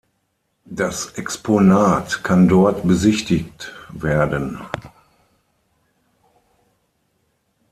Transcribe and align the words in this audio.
Das 0.65 1.11
Exponat 1.11 2.23
kann 2.23 2.47
dort 2.47 2.87
besichtigt 2.87 3.71
werden. 3.91 4.57